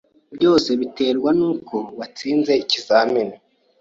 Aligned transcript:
Byose 0.35 0.69
biterwa 0.81 1.29
nuko 1.39 1.75
watsinze 1.99 2.51
ikizamini. 2.63 3.35